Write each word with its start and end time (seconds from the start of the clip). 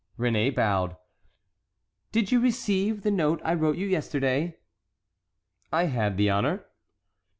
Réné 0.17 0.49
bowed. 0.55 0.97
"Did 2.11 2.31
you 2.31 2.39
receive 2.39 3.03
the 3.03 3.11
note 3.11 3.39
I 3.45 3.53
wrote 3.53 3.77
you 3.77 3.85
yesterday?" 3.85 4.57
"I 5.71 5.83
had 5.83 6.17
that 6.17 6.27
honor." 6.27 6.65